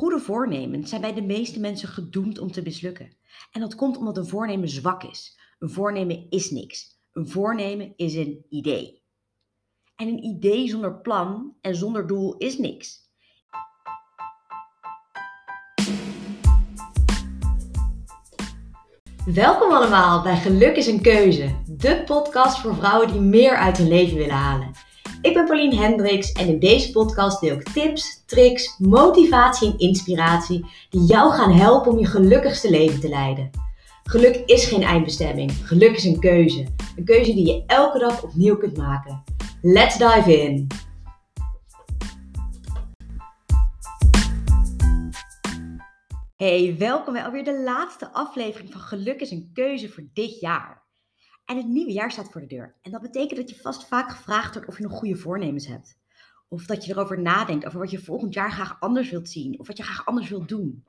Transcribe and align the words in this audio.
Goede 0.00 0.20
voornemens 0.20 0.88
zijn 0.88 1.00
bij 1.00 1.14
de 1.14 1.22
meeste 1.22 1.60
mensen 1.60 1.88
gedoemd 1.88 2.38
om 2.38 2.52
te 2.52 2.62
mislukken. 2.62 3.16
En 3.52 3.60
dat 3.60 3.74
komt 3.74 3.96
omdat 3.96 4.16
een 4.16 4.26
voornemen 4.26 4.68
zwak 4.68 5.02
is. 5.02 5.38
Een 5.58 5.70
voornemen 5.70 6.26
is 6.30 6.50
niks. 6.50 7.00
Een 7.12 7.28
voornemen 7.28 7.92
is 7.96 8.14
een 8.14 8.44
idee. 8.48 9.02
En 9.96 10.08
een 10.08 10.24
idee 10.24 10.68
zonder 10.68 11.00
plan 11.00 11.56
en 11.60 11.76
zonder 11.76 12.06
doel 12.06 12.36
is 12.36 12.58
niks. 12.58 12.98
Welkom 19.24 19.72
allemaal 19.72 20.22
bij 20.22 20.36
Geluk 20.36 20.76
is 20.76 20.86
een 20.86 21.02
Keuze, 21.02 21.62
de 21.66 22.02
podcast 22.04 22.58
voor 22.58 22.74
vrouwen 22.74 23.12
die 23.12 23.20
meer 23.20 23.56
uit 23.56 23.76
hun 23.76 23.88
leven 23.88 24.16
willen 24.16 24.34
halen. 24.34 24.72
Ik 25.22 25.34
ben 25.34 25.44
Pauline 25.44 25.76
Hendricks 25.76 26.32
en 26.32 26.48
in 26.48 26.58
deze 26.58 26.90
podcast 26.90 27.40
deel 27.40 27.54
ik 27.54 27.62
tips, 27.62 28.22
tricks, 28.26 28.78
motivatie 28.78 29.70
en 29.70 29.78
inspiratie 29.78 30.66
die 30.90 31.00
jou 31.00 31.32
gaan 31.32 31.52
helpen 31.52 31.92
om 31.92 31.98
je 31.98 32.06
gelukkigste 32.06 32.70
leven 32.70 33.00
te 33.00 33.08
leiden. 33.08 33.50
Geluk 34.04 34.36
is 34.36 34.64
geen 34.64 34.82
eindbestemming, 34.82 35.52
geluk 35.52 35.96
is 35.96 36.04
een 36.04 36.20
keuze. 36.20 36.66
Een 36.96 37.04
keuze 37.04 37.34
die 37.34 37.46
je 37.46 37.62
elke 37.66 37.98
dag 37.98 38.22
opnieuw 38.22 38.56
kunt 38.56 38.76
maken. 38.76 39.22
Let's 39.62 39.98
dive 39.98 40.42
in! 40.42 40.66
Hey, 46.36 46.76
welkom 46.78 47.12
bij 47.12 47.24
alweer 47.24 47.44
de 47.44 47.62
laatste 47.62 48.12
aflevering 48.12 48.72
van 48.72 48.80
Geluk 48.80 49.20
is 49.20 49.30
een 49.30 49.50
keuze 49.52 49.88
voor 49.88 50.04
dit 50.12 50.40
jaar. 50.40 50.88
En 51.50 51.56
het 51.56 51.68
nieuwe 51.68 51.92
jaar 51.92 52.12
staat 52.12 52.30
voor 52.30 52.40
de 52.40 52.46
deur. 52.46 52.74
En 52.82 52.90
dat 52.90 53.00
betekent 53.00 53.36
dat 53.36 53.50
je 53.50 53.60
vast 53.60 53.84
vaak 53.84 54.10
gevraagd 54.10 54.54
wordt 54.54 54.68
of 54.68 54.76
je 54.76 54.82
nog 54.82 54.98
goede 54.98 55.16
voornemens 55.16 55.66
hebt. 55.66 55.98
Of 56.48 56.66
dat 56.66 56.84
je 56.84 56.92
erover 56.92 57.20
nadenkt 57.20 57.66
over 57.66 57.78
wat 57.78 57.90
je 57.90 57.98
volgend 57.98 58.34
jaar 58.34 58.52
graag 58.52 58.80
anders 58.80 59.10
wilt 59.10 59.28
zien. 59.28 59.60
Of 59.60 59.66
wat 59.66 59.76
je 59.76 59.82
graag 59.82 60.06
anders 60.06 60.28
wilt 60.28 60.48
doen. 60.48 60.84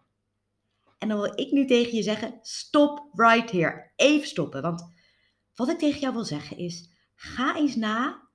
En 0.98 1.08
dan 1.08 1.20
wil 1.20 1.40
ik 1.40 1.52
nu 1.52 1.66
tegen 1.66 1.96
je 1.96 2.04
zeggen: 2.04 2.40
stop 2.42 3.10
right 3.14 3.52
here. 3.52 3.92
Even 3.96 4.28
stoppen. 4.28 4.62
Want 4.62 4.94
wat 5.56 5.70
ik 5.70 5.78
tegen 5.78 6.00
jou 6.00 6.14
wil 6.14 6.26
zeggen 6.26 6.58
is: 6.58 6.90
ga 7.16 7.56
eens 7.56 7.76
na 7.76 8.28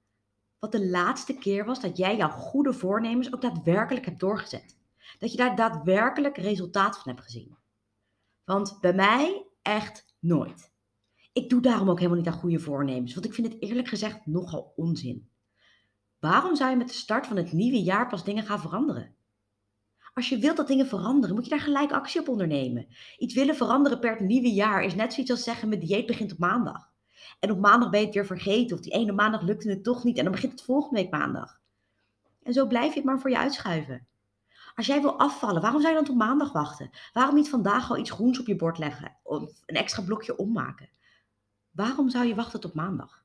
wat 0.59 0.73
de 0.73 0.87
laatste 0.87 1.35
keer 1.35 1.65
was 1.65 1.81
dat 1.81 1.97
jij 1.97 2.17
jouw 2.17 2.31
goede 2.31 2.73
voornemens 2.73 3.33
ook 3.35 3.43
daadwerkelijk 3.43 4.05
hebt 4.05 4.21
doorgezet. 4.21 4.77
Dat 5.19 5.31
je 5.31 5.37
daar 5.37 5.57
daadwerkelijk 5.57 6.37
resultaat 6.37 6.99
van 6.99 7.13
hebt 7.13 7.25
gezien. 7.25 7.57
Want 8.45 8.81
bij 8.81 8.95
mij 8.95 9.47
echt 9.63 10.15
nooit. 10.21 10.75
Ik 11.37 11.49
doe 11.49 11.61
daarom 11.61 11.91
ook 11.91 11.99
helemaal 11.99 12.19
niet 12.19 12.27
aan 12.27 12.33
goede 12.33 12.59
voornemens, 12.59 13.15
want 13.15 13.27
ik 13.27 13.35
vind 13.35 13.53
het 13.53 13.63
eerlijk 13.63 13.89
gezegd 13.89 14.27
nogal 14.27 14.73
onzin. 14.77 15.31
Waarom 16.19 16.57
zou 16.57 16.71
je 16.71 16.77
met 16.77 16.89
de 16.89 16.95
start 16.95 17.27
van 17.27 17.37
het 17.37 17.53
nieuwe 17.53 17.83
jaar 17.83 18.09
pas 18.09 18.25
dingen 18.25 18.45
gaan 18.45 18.61
veranderen? 18.61 19.15
Als 20.15 20.29
je 20.29 20.39
wilt 20.39 20.57
dat 20.57 20.67
dingen 20.67 20.87
veranderen, 20.87 21.35
moet 21.35 21.45
je 21.45 21.51
daar 21.51 21.61
gelijk 21.61 21.93
actie 21.93 22.21
op 22.21 22.29
ondernemen. 22.29 22.87
Iets 23.19 23.35
willen 23.35 23.57
veranderen 23.57 23.99
per 23.99 24.11
het 24.11 24.21
nieuwe 24.21 24.53
jaar 24.53 24.85
is 24.85 24.95
net 24.95 25.13
zoiets 25.13 25.33
als 25.33 25.43
zeggen: 25.43 25.69
mijn 25.69 25.81
dieet 25.81 26.07
begint 26.07 26.33
op 26.33 26.39
maandag. 26.39 26.93
En 27.41 27.51
op 27.51 27.59
maandag 27.59 27.91
ben 27.91 28.01
je 28.01 28.07
het 28.07 28.15
weer 28.15 28.27
vergeten, 28.27 28.77
of 28.77 28.83
die 28.83 28.93
ene 28.93 29.13
maandag 29.13 29.43
lukte 29.43 29.69
het 29.69 29.85
toch 29.85 30.05
niet, 30.05 30.17
en 30.17 30.25
dan 30.25 30.33
begint 30.33 30.53
het 30.53 30.63
volgende 30.63 31.01
week 31.01 31.11
maandag. 31.11 31.61
En 32.43 32.53
zo 32.53 32.67
blijf 32.67 32.89
je 32.89 32.95
het 33.01 33.05
maar 33.05 33.21
voor 33.21 33.31
je 33.31 33.39
uitschuiven. 33.39 34.07
Als 34.75 34.87
jij 34.87 35.01
wil 35.01 35.19
afvallen, 35.19 35.63
waarom 35.63 35.81
zou 35.81 35.93
je 35.93 35.99
dan 35.99 36.09
tot 36.09 36.19
maandag 36.19 36.53
wachten? 36.53 36.91
Waarom 37.13 37.35
niet 37.35 37.49
vandaag 37.49 37.91
al 37.91 37.99
iets 37.99 38.11
groens 38.11 38.41
op 38.41 38.47
je 38.47 38.57
bord 38.57 38.79
leggen 38.79 39.17
of 39.23 39.63
een 39.67 39.77
extra 39.77 40.03
blokje 40.03 40.37
ommaken? 40.37 40.95
Waarom 41.77 42.11
zou 42.11 42.27
je 42.27 42.35
wachten 42.35 42.61
tot 42.61 42.75
maandag? 42.75 43.25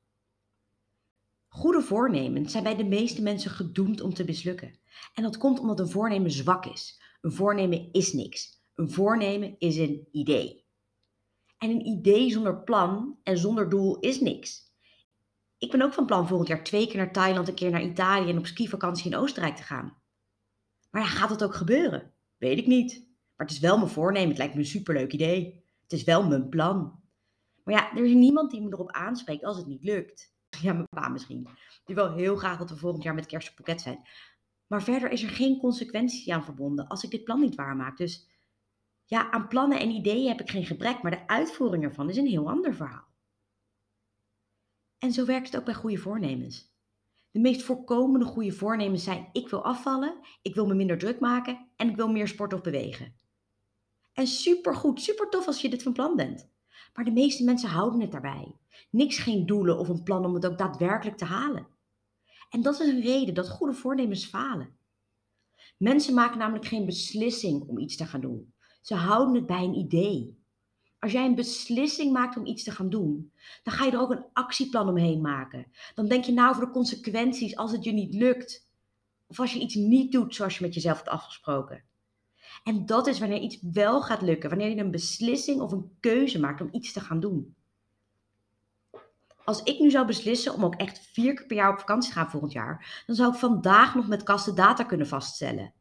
Goede 1.48 1.82
voornemens 1.82 2.52
zijn 2.52 2.64
bij 2.64 2.76
de 2.76 2.84
meeste 2.84 3.22
mensen 3.22 3.50
gedoemd 3.50 4.00
om 4.00 4.14
te 4.14 4.24
mislukken. 4.24 4.78
En 5.14 5.22
dat 5.22 5.36
komt 5.36 5.60
omdat 5.60 5.80
een 5.80 5.88
voornemen 5.88 6.30
zwak 6.30 6.66
is. 6.66 7.02
Een 7.20 7.32
voornemen 7.32 7.92
is 7.92 8.12
niks. 8.12 8.62
Een 8.74 8.90
voornemen 8.90 9.54
is 9.58 9.76
een 9.76 10.08
idee. 10.10 10.64
En 11.58 11.70
een 11.70 11.86
idee 11.86 12.30
zonder 12.30 12.62
plan 12.62 13.18
en 13.22 13.38
zonder 13.38 13.68
doel 13.68 13.98
is 13.98 14.20
niks. 14.20 14.70
Ik 15.58 15.70
ben 15.70 15.82
ook 15.82 15.92
van 15.92 16.06
plan 16.06 16.28
volgend 16.28 16.48
jaar 16.48 16.64
twee 16.64 16.86
keer 16.86 16.96
naar 16.96 17.12
Thailand, 17.12 17.48
een 17.48 17.54
keer 17.54 17.70
naar 17.70 17.82
Italië 17.82 18.30
en 18.30 18.38
op 18.38 18.46
skivakantie 18.46 19.10
in 19.10 19.16
Oostenrijk 19.16 19.56
te 19.56 19.62
gaan. 19.62 19.96
Maar 20.90 21.02
ja, 21.02 21.08
gaat 21.08 21.28
dat 21.28 21.44
ook 21.44 21.54
gebeuren? 21.54 22.12
Weet 22.36 22.58
ik 22.58 22.66
niet. 22.66 22.92
Maar 23.36 23.46
het 23.46 23.56
is 23.56 23.62
wel 23.62 23.78
mijn 23.78 23.90
voornemen. 23.90 24.28
Het 24.28 24.38
lijkt 24.38 24.54
me 24.54 24.60
een 24.60 24.66
superleuk 24.66 25.12
idee. 25.12 25.64
Het 25.82 25.92
is 25.92 26.04
wel 26.04 26.26
mijn 26.26 26.48
plan. 26.48 27.01
Maar 27.64 27.74
ja, 27.74 27.96
er 27.96 28.04
is 28.04 28.12
niemand 28.12 28.50
die 28.50 28.60
me 28.60 28.72
erop 28.72 28.90
aanspreekt 28.90 29.44
als 29.44 29.56
het 29.56 29.66
niet 29.66 29.84
lukt. 29.84 30.30
Ja, 30.60 30.72
mijn 30.72 30.88
pa 30.88 31.08
misschien. 31.08 31.48
Die 31.84 31.94
wil 31.94 32.12
heel 32.12 32.36
graag 32.36 32.58
dat 32.58 32.70
we 32.70 32.76
volgend 32.76 33.02
jaar 33.02 33.14
met 33.14 33.26
kerst 33.26 33.50
op 33.50 33.56
pakket 33.56 33.80
zijn. 33.80 34.08
Maar 34.66 34.82
verder 34.82 35.10
is 35.10 35.22
er 35.22 35.28
geen 35.28 35.58
consequentie 35.58 36.34
aan 36.34 36.44
verbonden 36.44 36.88
als 36.88 37.04
ik 37.04 37.10
dit 37.10 37.24
plan 37.24 37.40
niet 37.40 37.54
waarmaak. 37.54 37.96
Dus 37.96 38.28
ja, 39.04 39.30
aan 39.30 39.48
plannen 39.48 39.80
en 39.80 39.90
ideeën 39.90 40.28
heb 40.28 40.40
ik 40.40 40.50
geen 40.50 40.66
gebrek, 40.66 41.02
maar 41.02 41.10
de 41.10 41.26
uitvoering 41.26 41.84
ervan 41.84 42.10
is 42.10 42.16
een 42.16 42.26
heel 42.26 42.48
ander 42.48 42.74
verhaal. 42.74 43.08
En 44.98 45.12
zo 45.12 45.24
werkt 45.24 45.46
het 45.46 45.56
ook 45.56 45.64
bij 45.64 45.74
goede 45.74 45.96
voornemens. 45.96 46.70
De 47.30 47.40
meest 47.40 47.62
voorkomende 47.62 48.26
goede 48.26 48.52
voornemens 48.52 49.04
zijn: 49.04 49.28
ik 49.32 49.48
wil 49.48 49.64
afvallen, 49.64 50.18
ik 50.42 50.54
wil 50.54 50.66
me 50.66 50.74
minder 50.74 50.98
druk 50.98 51.20
maken 51.20 51.68
en 51.76 51.88
ik 51.88 51.96
wil 51.96 52.08
meer 52.08 52.28
sporten 52.28 52.58
of 52.58 52.64
bewegen. 52.64 53.14
En 54.12 54.26
supergoed, 54.26 55.00
super 55.00 55.28
tof 55.28 55.46
als 55.46 55.60
je 55.60 55.68
dit 55.68 55.82
van 55.82 55.92
plan 55.92 56.16
bent. 56.16 56.51
Maar 56.94 57.04
de 57.04 57.10
meeste 57.10 57.44
mensen 57.44 57.68
houden 57.68 58.00
het 58.00 58.12
daarbij. 58.12 58.56
Niks 58.90 59.18
geen 59.18 59.46
doelen 59.46 59.78
of 59.78 59.88
een 59.88 60.02
plan 60.02 60.24
om 60.24 60.34
het 60.34 60.46
ook 60.46 60.58
daadwerkelijk 60.58 61.16
te 61.16 61.24
halen. 61.24 61.66
En 62.50 62.62
dat 62.62 62.80
is 62.80 62.88
een 62.88 63.00
reden 63.00 63.34
dat 63.34 63.48
goede 63.48 63.74
voornemens 63.74 64.24
falen. 64.24 64.76
Mensen 65.76 66.14
maken 66.14 66.38
namelijk 66.38 66.66
geen 66.66 66.86
beslissing 66.86 67.68
om 67.68 67.78
iets 67.78 67.96
te 67.96 68.06
gaan 68.06 68.20
doen. 68.20 68.54
Ze 68.80 68.94
houden 68.94 69.34
het 69.34 69.46
bij 69.46 69.62
een 69.64 69.74
idee. 69.74 70.40
Als 70.98 71.12
jij 71.12 71.26
een 71.26 71.34
beslissing 71.34 72.12
maakt 72.12 72.36
om 72.36 72.46
iets 72.46 72.62
te 72.62 72.70
gaan 72.70 72.90
doen, 72.90 73.32
dan 73.62 73.74
ga 73.74 73.84
je 73.84 73.90
er 73.90 74.00
ook 74.00 74.10
een 74.10 74.24
actieplan 74.32 74.88
omheen 74.88 75.20
maken. 75.20 75.66
Dan 75.94 76.08
denk 76.08 76.24
je 76.24 76.32
na 76.32 76.48
over 76.48 76.64
de 76.64 76.70
consequenties 76.70 77.56
als 77.56 77.72
het 77.72 77.84
je 77.84 77.92
niet 77.92 78.14
lukt. 78.14 78.68
Of 79.26 79.40
als 79.40 79.52
je 79.52 79.60
iets 79.60 79.74
niet 79.74 80.12
doet 80.12 80.34
zoals 80.34 80.58
je 80.58 80.64
met 80.64 80.74
jezelf 80.74 80.96
hebt 80.96 81.08
afgesproken. 81.08 81.84
En 82.64 82.86
dat 82.86 83.06
is 83.06 83.18
wanneer 83.18 83.40
iets 83.40 83.58
wel 83.72 84.02
gaat 84.02 84.22
lukken, 84.22 84.48
wanneer 84.48 84.68
je 84.68 84.76
een 84.76 84.90
beslissing 84.90 85.60
of 85.60 85.72
een 85.72 85.96
keuze 86.00 86.40
maakt 86.40 86.60
om 86.60 86.68
iets 86.72 86.92
te 86.92 87.00
gaan 87.00 87.20
doen. 87.20 87.54
Als 89.44 89.62
ik 89.62 89.78
nu 89.78 89.90
zou 89.90 90.06
beslissen 90.06 90.54
om 90.54 90.64
ook 90.64 90.74
echt 90.74 90.98
vier 91.12 91.34
keer 91.34 91.46
per 91.46 91.56
jaar 91.56 91.72
op 91.72 91.78
vakantie 91.78 92.12
te 92.12 92.18
gaan 92.18 92.30
volgend 92.30 92.52
jaar, 92.52 93.02
dan 93.06 93.16
zou 93.16 93.32
ik 93.32 93.38
vandaag 93.38 93.94
nog 93.94 94.08
met 94.08 94.22
kasten 94.22 94.54
data 94.54 94.84
kunnen 94.84 95.06
vaststellen. 95.06 95.72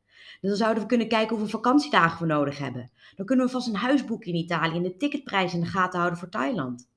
Dan 0.42 0.56
zouden 0.56 0.84
we 0.84 0.90
kunnen 0.90 1.08
kijken 1.08 1.30
hoeveel 1.38 1.60
vakantiedagen 1.60 2.28
we 2.28 2.34
nodig 2.34 2.58
hebben. 2.58 2.92
Dan 3.16 3.26
kunnen 3.26 3.46
we 3.46 3.52
vast 3.52 3.68
een 3.68 3.76
huis 3.76 4.06
boeken 4.06 4.32
in 4.32 4.40
Italië 4.40 4.76
en 4.76 4.84
de 4.84 4.98
ticketprijs 4.98 5.54
in 5.54 5.60
de 5.60 5.66
gaten 5.66 6.00
houden 6.00 6.20
voor 6.20 6.30
Thailand. 6.30 6.90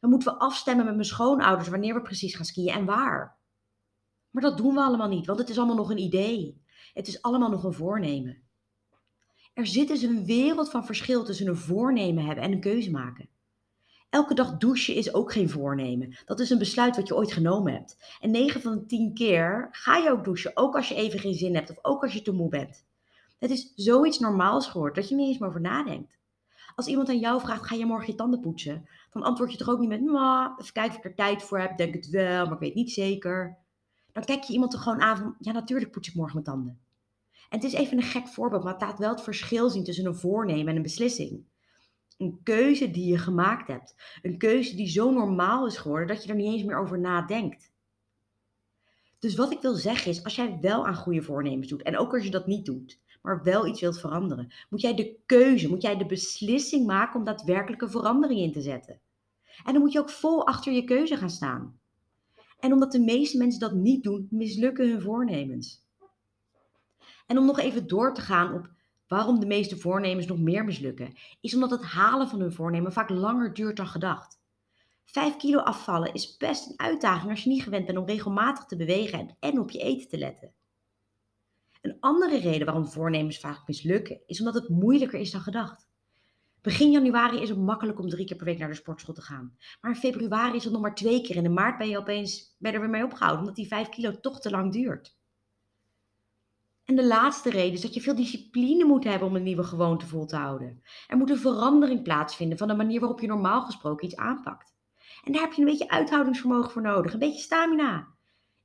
Dan 0.00 0.10
moeten 0.10 0.32
we 0.32 0.38
afstemmen 0.38 0.84
met 0.84 0.94
mijn 0.94 1.06
schoonouders 1.06 1.68
wanneer 1.68 1.94
we 1.94 2.02
precies 2.02 2.34
gaan 2.34 2.44
skiën 2.44 2.74
en 2.74 2.84
waar. 2.84 3.36
Maar 4.30 4.42
dat 4.42 4.56
doen 4.56 4.74
we 4.74 4.80
allemaal 4.80 5.08
niet, 5.08 5.26
want 5.26 5.38
het 5.38 5.48
is 5.48 5.58
allemaal 5.58 5.76
nog 5.76 5.90
een 5.90 5.98
idee. 5.98 6.62
Het 6.94 7.08
is 7.08 7.22
allemaal 7.22 7.50
nog 7.50 7.64
een 7.64 7.72
voornemen. 7.72 8.42
Er 9.54 9.66
zit 9.66 9.88
dus 9.88 10.02
een 10.02 10.24
wereld 10.24 10.70
van 10.70 10.86
verschil 10.86 11.24
tussen 11.24 11.46
een 11.46 11.56
voornemen 11.56 12.24
hebben 12.24 12.44
en 12.44 12.52
een 12.52 12.60
keuze 12.60 12.90
maken. 12.90 13.28
Elke 14.10 14.34
dag 14.34 14.56
douchen 14.56 14.94
is 14.94 15.14
ook 15.14 15.32
geen 15.32 15.50
voornemen. 15.50 16.16
Dat 16.24 16.40
is 16.40 16.50
een 16.50 16.58
besluit 16.58 16.96
wat 16.96 17.08
je 17.08 17.16
ooit 17.16 17.32
genomen 17.32 17.72
hebt. 17.72 18.16
En 18.20 18.30
9 18.30 18.60
van 18.60 18.74
de 18.74 18.86
10 18.86 19.14
keer 19.14 19.68
ga 19.70 19.96
je 19.96 20.10
ook 20.10 20.24
douchen, 20.24 20.56
ook 20.56 20.76
als 20.76 20.88
je 20.88 20.94
even 20.94 21.18
geen 21.18 21.34
zin 21.34 21.54
hebt 21.54 21.70
of 21.70 21.78
ook 21.82 22.02
als 22.02 22.12
je 22.12 22.22
te 22.22 22.32
moe 22.32 22.48
bent. 22.48 22.84
Het 23.38 23.50
is 23.50 23.72
zoiets 23.76 24.18
normaals 24.18 24.66
geworden 24.66 25.00
dat 25.00 25.08
je 25.08 25.14
niet 25.14 25.28
eens 25.28 25.38
meer 25.38 25.48
over 25.48 25.60
nadenkt. 25.60 26.18
Als 26.74 26.86
iemand 26.86 27.08
aan 27.08 27.18
jou 27.18 27.40
vraagt, 27.40 27.66
ga 27.66 27.74
je 27.74 27.86
morgen 27.86 28.10
je 28.10 28.14
tanden 28.14 28.40
poetsen? 28.40 28.88
Dan 29.10 29.22
antwoord 29.22 29.52
je 29.52 29.58
toch 29.58 29.68
ook 29.68 29.78
niet 29.78 29.88
met, 29.88 30.00
nou, 30.00 30.52
even 30.58 30.72
kijken 30.72 30.92
of 30.92 30.98
ik 30.98 31.04
er 31.04 31.14
tijd 31.14 31.42
voor 31.42 31.58
heb, 31.58 31.76
denk 31.76 31.94
het 31.94 32.08
wel, 32.08 32.44
maar 32.44 32.54
ik 32.54 32.60
weet 32.60 32.74
niet 32.74 32.90
zeker. 32.90 33.58
Dan 34.12 34.24
kijk 34.24 34.42
je 34.42 34.52
iemand 34.52 34.72
er 34.72 34.78
gewoon 34.78 35.00
aan 35.00 35.16
van, 35.16 35.36
ja 35.38 35.52
natuurlijk 35.52 35.90
poets 35.90 36.08
ik 36.08 36.14
morgen 36.14 36.34
mijn 36.34 36.46
tanden. 36.46 36.83
En 37.48 37.58
het 37.58 37.64
is 37.64 37.72
even 37.72 37.96
een 37.96 38.02
gek 38.02 38.28
voorbeeld, 38.28 38.64
maar 38.64 38.72
het 38.72 38.82
laat 38.82 38.98
wel 38.98 39.10
het 39.10 39.22
verschil 39.22 39.70
zien 39.70 39.84
tussen 39.84 40.06
een 40.06 40.14
voornemen 40.14 40.68
en 40.68 40.76
een 40.76 40.82
beslissing. 40.82 41.44
Een 42.18 42.40
keuze 42.42 42.90
die 42.90 43.06
je 43.06 43.18
gemaakt 43.18 43.68
hebt. 43.68 43.94
Een 44.22 44.38
keuze 44.38 44.76
die 44.76 44.88
zo 44.88 45.10
normaal 45.10 45.66
is 45.66 45.76
geworden 45.76 46.08
dat 46.08 46.24
je 46.24 46.30
er 46.30 46.36
niet 46.36 46.52
eens 46.52 46.64
meer 46.64 46.78
over 46.78 46.98
nadenkt. 46.98 47.72
Dus 49.18 49.34
wat 49.34 49.52
ik 49.52 49.60
wil 49.60 49.74
zeggen 49.74 50.10
is, 50.10 50.24
als 50.24 50.34
jij 50.34 50.58
wel 50.60 50.86
aan 50.86 50.94
goede 50.94 51.22
voornemens 51.22 51.68
doet, 51.68 51.82
en 51.82 51.98
ook 51.98 52.14
als 52.14 52.24
je 52.24 52.30
dat 52.30 52.46
niet 52.46 52.64
doet, 52.64 53.00
maar 53.22 53.42
wel 53.42 53.66
iets 53.66 53.80
wilt 53.80 54.00
veranderen, 54.00 54.52
moet 54.70 54.80
jij 54.80 54.94
de 54.94 55.16
keuze, 55.26 55.68
moet 55.68 55.82
jij 55.82 55.96
de 55.96 56.06
beslissing 56.06 56.86
maken 56.86 57.18
om 57.18 57.24
daadwerkelijk 57.24 57.82
een 57.82 57.90
verandering 57.90 58.40
in 58.40 58.52
te 58.52 58.60
zetten. 58.60 59.00
En 59.64 59.72
dan 59.72 59.82
moet 59.82 59.92
je 59.92 59.98
ook 59.98 60.10
vol 60.10 60.46
achter 60.46 60.72
je 60.72 60.84
keuze 60.84 61.16
gaan 61.16 61.30
staan. 61.30 61.78
En 62.58 62.72
omdat 62.72 62.92
de 62.92 63.00
meeste 63.00 63.38
mensen 63.38 63.60
dat 63.60 63.74
niet 63.74 64.02
doen, 64.02 64.26
mislukken 64.30 64.88
hun 64.90 65.02
voornemens. 65.02 65.83
En 67.26 67.38
om 67.38 67.46
nog 67.46 67.58
even 67.58 67.86
door 67.86 68.14
te 68.14 68.20
gaan 68.20 68.54
op 68.54 68.70
waarom 69.06 69.40
de 69.40 69.46
meeste 69.46 69.76
voornemens 69.76 70.26
nog 70.26 70.38
meer 70.38 70.64
mislukken, 70.64 71.12
is 71.40 71.54
omdat 71.54 71.70
het 71.70 71.82
halen 71.82 72.28
van 72.28 72.40
hun 72.40 72.52
voornemen 72.52 72.92
vaak 72.92 73.10
langer 73.10 73.54
duurt 73.54 73.76
dan 73.76 73.86
gedacht. 73.86 74.42
5 75.04 75.36
kilo 75.36 75.58
afvallen 75.58 76.12
is 76.12 76.36
best 76.36 76.70
een 76.70 76.78
uitdaging 76.78 77.30
als 77.30 77.42
je 77.42 77.50
niet 77.50 77.62
gewend 77.62 77.86
bent 77.86 77.98
om 77.98 78.06
regelmatig 78.06 78.64
te 78.64 78.76
bewegen 78.76 79.36
en 79.40 79.60
op 79.60 79.70
je 79.70 79.78
eten 79.78 80.08
te 80.08 80.18
letten. 80.18 80.52
Een 81.80 81.96
andere 82.00 82.38
reden 82.38 82.66
waarom 82.66 82.86
voornemens 82.86 83.38
vaak 83.38 83.66
mislukken 83.66 84.20
is 84.26 84.38
omdat 84.38 84.54
het 84.54 84.68
moeilijker 84.68 85.20
is 85.20 85.30
dan 85.30 85.40
gedacht. 85.40 85.88
Begin 86.60 86.90
januari 86.90 87.40
is 87.40 87.48
het 87.48 87.58
makkelijk 87.58 87.98
om 87.98 88.08
drie 88.08 88.26
keer 88.26 88.36
per 88.36 88.46
week 88.46 88.58
naar 88.58 88.68
de 88.68 88.74
sportschool 88.74 89.14
te 89.14 89.22
gaan. 89.22 89.56
Maar 89.80 89.90
in 89.90 89.96
februari 89.96 90.56
is 90.56 90.64
het 90.64 90.72
nog 90.72 90.82
maar 90.82 90.94
twee 90.94 91.20
keer. 91.20 91.36
En 91.36 91.44
in 91.44 91.52
maart 91.52 91.78
ben 91.78 91.88
je 91.88 91.98
opeens 91.98 92.56
er 92.60 92.80
weer 92.80 92.90
mee 92.90 93.04
opgehouden, 93.04 93.40
omdat 93.40 93.56
die 93.56 93.66
vijf 93.66 93.88
kilo 93.88 94.20
toch 94.20 94.40
te 94.40 94.50
lang 94.50 94.72
duurt. 94.72 95.16
En 96.84 96.96
de 96.96 97.06
laatste 97.06 97.50
reden 97.50 97.72
is 97.72 97.80
dat 97.80 97.94
je 97.94 98.00
veel 98.00 98.14
discipline 98.14 98.84
moet 98.84 99.04
hebben 99.04 99.28
om 99.28 99.36
een 99.36 99.42
nieuwe 99.42 99.64
gewoonte 99.64 100.06
vol 100.06 100.26
te 100.26 100.36
houden. 100.36 100.82
Er 101.06 101.16
moet 101.16 101.30
een 101.30 101.38
verandering 101.38 102.02
plaatsvinden 102.02 102.58
van 102.58 102.68
de 102.68 102.74
manier 102.74 103.00
waarop 103.00 103.20
je 103.20 103.26
normaal 103.26 103.62
gesproken 103.62 104.06
iets 104.06 104.16
aanpakt. 104.16 104.74
En 105.24 105.32
daar 105.32 105.42
heb 105.42 105.52
je 105.52 105.62
een 105.62 105.68
beetje 105.68 105.88
uithoudingsvermogen 105.88 106.70
voor 106.70 106.82
nodig, 106.82 107.12
een 107.12 107.18
beetje 107.18 107.40
stamina. 107.40 108.08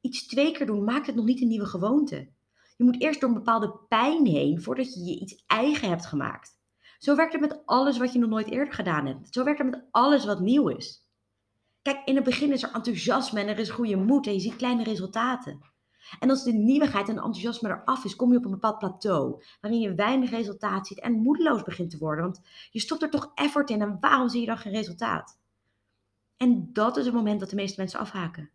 Iets 0.02 0.28
twee 0.28 0.52
keer 0.52 0.66
doen 0.66 0.84
maakt 0.84 1.08
het 1.08 1.16
nog 1.16 1.26
niet 1.26 1.42
een 1.42 1.48
nieuwe 1.48 1.66
gewoonte. 1.66 2.30
Je 2.78 2.84
moet 2.84 3.02
eerst 3.02 3.20
door 3.20 3.30
een 3.30 3.36
bepaalde 3.36 3.80
pijn 3.88 4.26
heen 4.26 4.62
voordat 4.62 4.94
je 4.94 5.04
je 5.04 5.20
iets 5.20 5.44
eigen 5.48 5.90
hebt 5.90 6.06
gemaakt. 6.06 6.58
Zo 6.98 7.16
werkt 7.16 7.32
het 7.32 7.42
met 7.42 7.62
alles 7.66 7.98
wat 7.98 8.14
je 8.14 8.20
nog 8.20 8.30
nooit 8.30 8.50
eerder 8.50 8.74
gedaan 8.74 9.06
hebt. 9.06 9.34
Zo 9.34 9.44
werkt 9.44 9.60
het 9.60 9.70
met 9.70 9.86
alles 9.92 10.26
wat 10.26 10.40
nieuw 10.40 10.68
is. 10.68 11.08
Kijk, 11.82 12.02
in 12.06 12.16
het 12.16 12.24
begin 12.24 12.52
is 12.52 12.64
er 12.64 12.74
enthousiasme 12.74 13.40
en 13.40 13.48
er 13.48 13.60
is 13.60 13.70
goede 13.70 13.96
moed 13.96 14.28
en 14.28 14.34
je 14.34 14.40
ziet 14.40 14.56
kleine 14.56 14.84
resultaten. 14.84 15.60
En 16.20 16.30
als 16.30 16.44
de 16.44 16.52
nieuwigheid 16.52 17.10
en 17.10 17.16
enthousiasme 17.16 17.70
eraf 17.70 18.06
is, 18.06 18.16
kom 18.16 18.32
je 18.32 18.38
op 18.38 18.46
een 18.46 18.52
bepaald 18.52 18.78
plateau 18.78 19.44
waarin 19.62 19.80
je 19.80 19.96
weinig 19.96 20.30
resultaat 20.30 20.88
ziet 20.88 21.00
en 21.00 21.22
moedeloos 21.22 21.64
begint 21.64 21.90
te 21.90 21.98
worden. 21.98 22.24
Want 22.24 22.42
je 22.72 22.80
stopt 22.80 23.02
er 23.02 23.10
toch 23.10 23.32
effort 23.36 23.70
in 23.70 23.82
en 23.82 23.98
waarom 24.00 24.30
zie 24.30 24.40
je 24.40 24.46
dan 24.46 24.58
geen 24.58 24.74
resultaat? 24.74 25.38
En 26.38 26.70
dat 26.74 26.98
is 26.98 27.06
het 27.06 27.14
moment 27.14 27.40
dat 27.40 27.50
de 27.50 27.56
meeste 27.56 27.80
mensen 27.80 28.00
afhaken. 28.00 28.50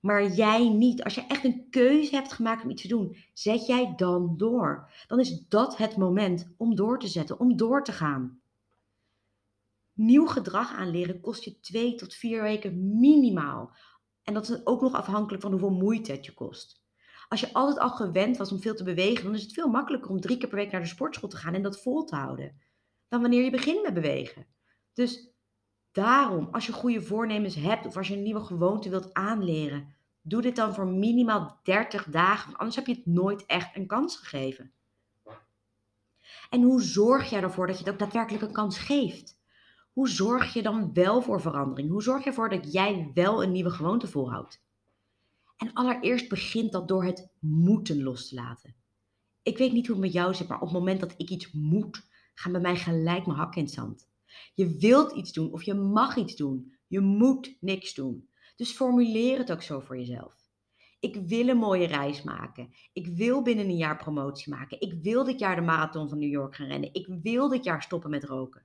Maar 0.00 0.32
jij 0.32 0.68
niet. 0.68 1.04
Als 1.04 1.14
je 1.14 1.26
echt 1.26 1.44
een 1.44 1.66
keuze 1.70 2.14
hebt 2.14 2.32
gemaakt 2.32 2.64
om 2.64 2.70
iets 2.70 2.82
te 2.82 2.88
doen, 2.88 3.16
zet 3.32 3.66
jij 3.66 3.92
dan 3.96 4.36
door. 4.36 4.90
Dan 5.06 5.20
is 5.20 5.44
dat 5.48 5.76
het 5.76 5.96
moment 5.96 6.48
om 6.56 6.74
door 6.74 6.98
te 6.98 7.08
zetten, 7.08 7.40
om 7.40 7.56
door 7.56 7.84
te 7.84 7.92
gaan. 7.92 8.40
Nieuw 9.92 10.26
gedrag 10.26 10.72
aanleren 10.72 11.20
kost 11.20 11.44
je 11.44 11.60
twee 11.60 11.94
tot 11.94 12.14
vier 12.14 12.42
weken 12.42 12.98
minimaal. 12.98 13.72
En 14.22 14.34
dat 14.34 14.48
is 14.48 14.66
ook 14.66 14.80
nog 14.80 14.92
afhankelijk 14.92 15.42
van 15.42 15.50
hoeveel 15.50 15.70
moeite 15.70 16.12
het 16.12 16.24
je 16.24 16.34
kost. 16.34 16.77
Als 17.28 17.40
je 17.40 17.52
altijd 17.52 17.78
al 17.78 17.90
gewend 17.90 18.36
was 18.36 18.52
om 18.52 18.60
veel 18.60 18.74
te 18.74 18.84
bewegen, 18.84 19.24
dan 19.24 19.34
is 19.34 19.42
het 19.42 19.52
veel 19.52 19.68
makkelijker 19.68 20.10
om 20.10 20.20
drie 20.20 20.38
keer 20.38 20.48
per 20.48 20.58
week 20.58 20.70
naar 20.70 20.80
de 20.80 20.86
sportschool 20.86 21.28
te 21.28 21.36
gaan 21.36 21.54
en 21.54 21.62
dat 21.62 21.80
vol 21.80 22.04
te 22.04 22.16
houden. 22.16 22.60
Dan 23.08 23.20
wanneer 23.20 23.44
je 23.44 23.50
begint 23.50 23.82
met 23.82 23.94
bewegen. 23.94 24.46
Dus 24.92 25.30
daarom, 25.92 26.48
als 26.52 26.66
je 26.66 26.72
goede 26.72 27.02
voornemens 27.02 27.54
hebt 27.54 27.86
of 27.86 27.96
als 27.96 28.08
je 28.08 28.14
een 28.14 28.22
nieuwe 28.22 28.44
gewoonte 28.44 28.90
wilt 28.90 29.14
aanleren, 29.14 29.94
doe 30.22 30.42
dit 30.42 30.56
dan 30.56 30.74
voor 30.74 30.86
minimaal 30.86 31.60
30 31.62 32.04
dagen, 32.04 32.46
want 32.46 32.58
anders 32.58 32.76
heb 32.76 32.86
je 32.86 32.94
het 32.94 33.06
nooit 33.06 33.46
echt 33.46 33.76
een 33.76 33.86
kans 33.86 34.16
gegeven. 34.16 34.72
En 36.50 36.62
hoe 36.62 36.82
zorg 36.82 37.30
je 37.30 37.36
ervoor 37.36 37.66
dat 37.66 37.78
je 37.78 37.84
het 37.84 37.92
ook 37.92 37.98
daadwerkelijk 37.98 38.44
een 38.44 38.52
kans 38.52 38.78
geeft? 38.78 39.38
Hoe 39.92 40.08
zorg 40.08 40.52
je 40.52 40.62
dan 40.62 40.92
wel 40.92 41.22
voor 41.22 41.40
verandering? 41.40 41.90
Hoe 41.90 42.02
zorg 42.02 42.22
je 42.22 42.28
ervoor 42.28 42.48
dat 42.48 42.72
jij 42.72 43.10
wel 43.14 43.42
een 43.42 43.52
nieuwe 43.52 43.70
gewoonte 43.70 44.06
volhoudt? 44.06 44.66
En 45.58 45.72
allereerst 45.72 46.28
begint 46.28 46.72
dat 46.72 46.88
door 46.88 47.04
het 47.04 47.28
moeten 47.40 48.02
los 48.02 48.28
te 48.28 48.34
laten. 48.34 48.74
Ik 49.42 49.58
weet 49.58 49.72
niet 49.72 49.86
hoe 49.86 49.96
het 49.96 50.04
met 50.04 50.14
jou 50.14 50.34
zit, 50.34 50.48
maar 50.48 50.60
op 50.60 50.68
het 50.68 50.78
moment 50.78 51.00
dat 51.00 51.14
ik 51.16 51.30
iets 51.30 51.52
moet, 51.52 52.08
gaan 52.34 52.52
bij 52.52 52.60
mij 52.60 52.76
gelijk 52.76 53.26
mijn 53.26 53.38
hakken 53.38 53.58
in 53.60 53.64
het 53.64 53.74
zand. 53.74 54.08
Je 54.54 54.76
wilt 54.76 55.12
iets 55.12 55.32
doen 55.32 55.52
of 55.52 55.62
je 55.62 55.74
mag 55.74 56.16
iets 56.16 56.36
doen. 56.36 56.72
Je 56.86 57.00
moet 57.00 57.56
niks 57.60 57.94
doen. 57.94 58.28
Dus 58.56 58.72
formuleer 58.72 59.38
het 59.38 59.52
ook 59.52 59.62
zo 59.62 59.80
voor 59.80 59.98
jezelf. 59.98 60.34
Ik 61.00 61.16
wil 61.16 61.48
een 61.48 61.56
mooie 61.56 61.86
reis 61.86 62.22
maken. 62.22 62.74
Ik 62.92 63.06
wil 63.06 63.42
binnen 63.42 63.64
een 63.64 63.76
jaar 63.76 63.96
promotie 63.96 64.52
maken. 64.52 64.80
Ik 64.80 64.94
wil 65.02 65.24
dit 65.24 65.38
jaar 65.38 65.56
de 65.56 65.62
marathon 65.62 66.08
van 66.08 66.18
New 66.18 66.30
York 66.30 66.54
gaan 66.54 66.66
rennen. 66.66 66.94
Ik 66.94 67.06
wil 67.22 67.48
dit 67.48 67.64
jaar 67.64 67.82
stoppen 67.82 68.10
met 68.10 68.24
roken. 68.24 68.62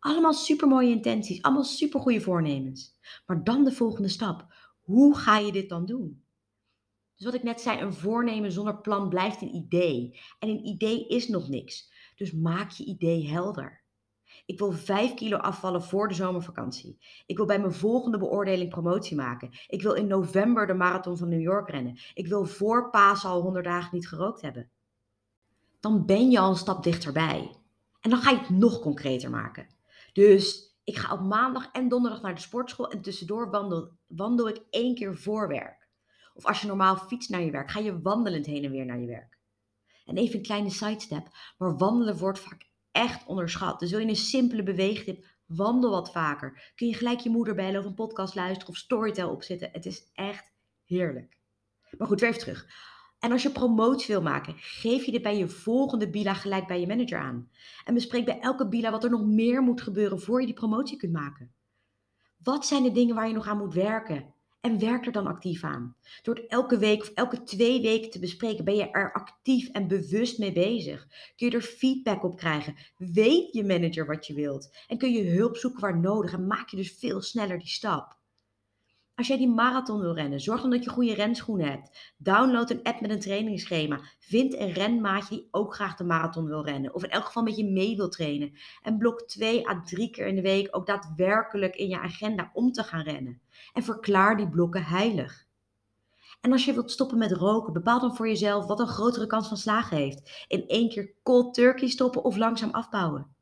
Allemaal 0.00 0.32
supermooie 0.32 0.90
intenties, 0.90 1.42
allemaal 1.42 1.64
supergoeie 1.64 2.20
voornemens. 2.20 2.98
Maar 3.26 3.44
dan 3.44 3.64
de 3.64 3.72
volgende 3.72 4.08
stap. 4.08 4.46
Hoe 4.86 5.16
ga 5.16 5.38
je 5.38 5.52
dit 5.52 5.68
dan 5.68 5.86
doen? 5.86 6.24
Dus 7.16 7.24
wat 7.24 7.34
ik 7.34 7.42
net 7.42 7.60
zei, 7.60 7.80
een 7.80 7.94
voornemen 7.94 8.52
zonder 8.52 8.80
plan 8.80 9.08
blijft 9.08 9.42
een 9.42 9.54
idee. 9.54 10.20
En 10.38 10.48
een 10.48 10.66
idee 10.66 11.06
is 11.06 11.28
nog 11.28 11.48
niks. 11.48 11.92
Dus 12.16 12.32
maak 12.32 12.70
je 12.70 12.84
idee 12.84 13.28
helder. 13.28 13.84
Ik 14.46 14.58
wil 14.58 14.72
5 14.72 15.14
kilo 15.14 15.36
afvallen 15.36 15.82
voor 15.82 16.08
de 16.08 16.14
zomervakantie. 16.14 16.98
Ik 17.26 17.36
wil 17.36 17.46
bij 17.46 17.60
mijn 17.60 17.72
volgende 17.72 18.18
beoordeling 18.18 18.70
promotie 18.70 19.16
maken. 19.16 19.50
Ik 19.66 19.82
wil 19.82 19.92
in 19.92 20.06
november 20.06 20.66
de 20.66 20.74
marathon 20.74 21.16
van 21.16 21.28
New 21.28 21.40
York 21.40 21.70
rennen. 21.70 21.98
Ik 22.14 22.26
wil 22.26 22.44
voor 22.44 22.90
Pasen 22.90 23.28
al 23.28 23.40
100 23.40 23.64
dagen 23.64 23.94
niet 23.94 24.08
gerookt 24.08 24.40
hebben. 24.40 24.70
Dan 25.80 26.06
ben 26.06 26.30
je 26.30 26.38
al 26.38 26.50
een 26.50 26.56
stap 26.56 26.82
dichterbij. 26.82 27.56
En 28.00 28.10
dan 28.10 28.18
ga 28.18 28.30
je 28.30 28.38
het 28.38 28.50
nog 28.50 28.80
concreter 28.80 29.30
maken. 29.30 29.66
Dus 30.12 30.75
ik 30.86 30.96
ga 30.96 31.12
op 31.12 31.20
maandag 31.20 31.70
en 31.72 31.88
donderdag 31.88 32.22
naar 32.22 32.34
de 32.34 32.40
sportschool 32.40 32.90
en 32.90 33.02
tussendoor 33.02 33.50
wandel, 33.50 33.90
wandel 34.06 34.48
ik 34.48 34.60
één 34.70 34.94
keer 34.94 35.16
voor 35.16 35.48
werk. 35.48 35.88
Of 36.34 36.44
als 36.44 36.60
je 36.60 36.66
normaal 36.66 36.96
fietst 36.96 37.30
naar 37.30 37.40
je 37.40 37.50
werk, 37.50 37.70
ga 37.70 37.80
je 37.80 38.00
wandelend 38.00 38.46
heen 38.46 38.64
en 38.64 38.70
weer 38.70 38.86
naar 38.86 39.00
je 39.00 39.06
werk. 39.06 39.38
En 40.04 40.16
even 40.16 40.36
een 40.36 40.42
kleine 40.42 40.70
sidestep, 40.70 41.28
maar 41.58 41.76
wandelen 41.76 42.16
wordt 42.16 42.38
vaak 42.38 42.68
echt 42.90 43.26
onderschat. 43.26 43.80
Dus 43.80 43.90
wil 43.90 44.00
je 44.00 44.08
een 44.08 44.16
simpele 44.16 44.62
beweegtip, 44.62 45.24
wandel 45.46 45.90
wat 45.90 46.12
vaker. 46.12 46.72
Kun 46.74 46.86
je 46.86 46.94
gelijk 46.94 47.20
je 47.20 47.30
moeder 47.30 47.54
bellen 47.54 47.80
of 47.80 47.86
een 47.86 47.94
podcast 47.94 48.34
luisteren 48.34 48.68
of 48.68 48.76
Storytel 48.76 49.30
opzetten. 49.30 49.68
Het 49.72 49.86
is 49.86 50.10
echt 50.12 50.52
heerlijk. 50.84 51.38
Maar 51.98 52.06
goed, 52.06 52.20
weer 52.20 52.28
even 52.28 52.40
terug. 52.40 52.66
En 53.18 53.32
als 53.32 53.42
je 53.42 53.50
promotie 53.50 54.14
wil 54.14 54.22
maken, 54.22 54.54
geef 54.56 55.04
je 55.04 55.12
dit 55.12 55.22
bij 55.22 55.38
je 55.38 55.48
volgende 55.48 56.10
bila 56.10 56.34
gelijk 56.34 56.66
bij 56.66 56.80
je 56.80 56.86
manager 56.86 57.18
aan. 57.18 57.50
En 57.84 57.94
bespreek 57.94 58.24
bij 58.24 58.40
elke 58.40 58.68
bila 58.68 58.90
wat 58.90 59.04
er 59.04 59.10
nog 59.10 59.24
meer 59.24 59.62
moet 59.62 59.82
gebeuren 59.82 60.20
voor 60.20 60.40
je 60.40 60.46
die 60.46 60.54
promotie 60.54 60.96
kunt 60.96 61.12
maken. 61.12 61.52
Wat 62.42 62.66
zijn 62.66 62.82
de 62.82 62.92
dingen 62.92 63.14
waar 63.14 63.28
je 63.28 63.34
nog 63.34 63.46
aan 63.46 63.58
moet 63.58 63.74
werken? 63.74 64.34
En 64.60 64.78
werk 64.78 65.06
er 65.06 65.12
dan 65.12 65.26
actief 65.26 65.64
aan. 65.64 65.96
Door 66.22 66.34
het 66.34 66.46
elke 66.46 66.78
week 66.78 67.00
of 67.00 67.08
elke 67.08 67.42
twee 67.42 67.82
weken 67.82 68.10
te 68.10 68.18
bespreken, 68.18 68.64
ben 68.64 68.76
je 68.76 68.90
er 68.90 69.12
actief 69.12 69.68
en 69.68 69.88
bewust 69.88 70.38
mee 70.38 70.52
bezig. 70.52 71.06
Kun 71.36 71.50
je 71.50 71.56
er 71.56 71.62
feedback 71.62 72.24
op 72.24 72.36
krijgen. 72.36 72.76
Weet 72.96 73.52
je 73.52 73.64
manager 73.64 74.06
wat 74.06 74.26
je 74.26 74.34
wilt. 74.34 74.76
En 74.86 74.98
kun 74.98 75.12
je 75.12 75.30
hulp 75.30 75.56
zoeken 75.56 75.80
waar 75.80 75.98
nodig. 75.98 76.32
En 76.32 76.46
maak 76.46 76.68
je 76.68 76.76
dus 76.76 76.96
veel 76.98 77.22
sneller 77.22 77.58
die 77.58 77.68
stap. 77.68 78.18
Als 79.16 79.26
jij 79.26 79.36
die 79.36 79.48
marathon 79.48 80.00
wil 80.00 80.14
rennen, 80.14 80.40
zorg 80.40 80.60
dan 80.60 80.70
dat 80.70 80.84
je 80.84 80.90
goede 80.90 81.14
renschoenen 81.14 81.68
hebt. 81.68 82.14
Download 82.16 82.70
een 82.70 82.82
app 82.82 83.00
met 83.00 83.10
een 83.10 83.20
trainingsschema. 83.20 84.00
Vind 84.18 84.54
een 84.54 84.72
renmaatje 84.72 85.36
die 85.36 85.48
ook 85.50 85.74
graag 85.74 85.96
de 85.96 86.04
marathon 86.04 86.46
wil 86.46 86.64
rennen. 86.64 86.94
Of 86.94 87.04
in 87.04 87.10
elk 87.10 87.24
geval 87.24 87.42
met 87.42 87.56
je 87.56 87.64
mee 87.64 87.96
wil 87.96 88.08
trainen. 88.08 88.52
En 88.82 88.98
blok 88.98 89.22
twee 89.22 89.68
à 89.68 89.82
drie 89.82 90.10
keer 90.10 90.26
in 90.26 90.34
de 90.34 90.42
week 90.42 90.68
ook 90.70 90.86
daadwerkelijk 90.86 91.76
in 91.76 91.88
je 91.88 91.98
agenda 91.98 92.50
om 92.52 92.72
te 92.72 92.82
gaan 92.82 93.02
rennen. 93.02 93.40
En 93.72 93.82
verklaar 93.82 94.36
die 94.36 94.48
blokken 94.48 94.84
heilig. 94.84 95.46
En 96.40 96.52
als 96.52 96.64
je 96.64 96.72
wilt 96.72 96.90
stoppen 96.90 97.18
met 97.18 97.32
roken, 97.32 97.72
bepaal 97.72 98.00
dan 98.00 98.16
voor 98.16 98.28
jezelf 98.28 98.66
wat 98.66 98.80
een 98.80 98.86
grotere 98.86 99.26
kans 99.26 99.48
van 99.48 99.56
slagen 99.56 99.96
heeft. 99.96 100.44
In 100.48 100.66
één 100.66 100.88
keer 100.88 101.14
cold 101.22 101.54
turkey 101.54 101.88
stoppen 101.88 102.24
of 102.24 102.36
langzaam 102.36 102.70
afbouwen. 102.70 103.35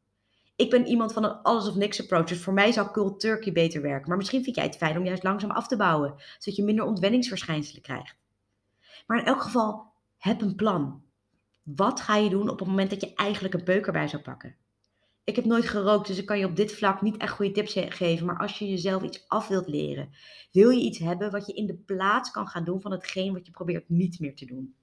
Ik 0.57 0.71
ben 0.71 0.87
iemand 0.87 1.13
van 1.13 1.25
een 1.25 1.43
alles 1.43 1.69
of 1.69 1.75
niks 1.75 2.01
approach. 2.01 2.27
Dus 2.27 2.43
voor 2.43 2.53
mij 2.53 2.73
zou 2.73 2.91
cold 2.91 3.21
turkey 3.21 3.53
beter 3.53 3.83
werken. 3.83 4.09
Maar 4.09 4.17
misschien 4.17 4.43
vind 4.45 4.57
jij 4.57 4.65
het 4.65 4.77
fijn 4.77 4.97
om 4.97 5.05
juist 5.05 5.23
langzaam 5.23 5.51
af 5.51 5.67
te 5.67 5.77
bouwen. 5.77 6.15
Zodat 6.39 6.57
je 6.57 6.65
minder 6.65 6.85
ontwenningsverschijnselen 6.85 7.83
krijgt. 7.83 8.17
Maar 9.07 9.19
in 9.19 9.25
elk 9.25 9.43
geval, 9.43 9.93
heb 10.19 10.41
een 10.41 10.55
plan. 10.55 11.03
Wat 11.63 12.01
ga 12.01 12.17
je 12.17 12.31
doen 12.31 12.49
op 12.49 12.59
het 12.59 12.69
moment 12.69 12.91
dat 12.91 13.01
je 13.01 13.15
eigenlijk 13.15 13.55
een 13.55 13.65
peuker 13.65 13.93
bij 13.93 14.09
zou 14.09 14.23
pakken? 14.23 14.57
Ik 15.25 15.37
heb 15.37 15.45
nooit 15.45 15.69
gerookt, 15.69 16.07
dus 16.07 16.19
ik 16.19 16.27
kan 16.27 16.39
je 16.39 16.47
op 16.47 16.57
dit 16.57 16.73
vlak 16.73 17.03
niet 17.03 17.17
echt 17.17 17.33
goede 17.33 17.53
tips 17.53 17.73
geven. 17.89 18.27
Maar 18.27 18.39
als 18.39 18.59
je 18.59 18.69
jezelf 18.69 19.03
iets 19.03 19.29
af 19.29 19.49
wilt 19.49 19.69
leren, 19.69 20.11
wil 20.53 20.71
je 20.71 20.81
iets 20.81 20.99
hebben 20.99 21.31
wat 21.31 21.47
je 21.47 21.53
in 21.53 21.67
de 21.67 21.77
plaats 21.77 22.31
kan 22.31 22.49
gaan 22.49 22.65
doen 22.65 22.81
van 22.81 22.93
hetgeen 22.93 23.33
wat 23.33 23.47
je 23.47 23.53
probeert 23.53 23.89
niet 23.89 24.21
meer 24.21 24.35
te 24.35 24.47
doen. 24.47 24.75